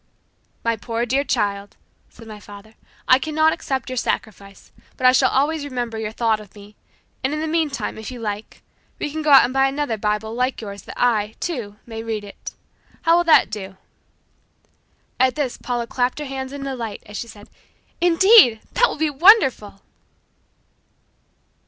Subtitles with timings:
[0.63, 1.77] "My poor dear child,"
[2.09, 2.73] said my father,
[3.07, 6.75] "I cannot accept your sacrifice, but I shall always remember your thought of me;
[7.23, 8.63] and in the meantime, if you like,
[8.97, 12.55] we can go and buy another Bible like yours that I, too, may read it.
[13.03, 13.77] How will that do?"
[15.19, 17.47] At this Paula clapped her hands in delight, as she said,
[18.01, 19.81] "Indeed, that will be wonderful!"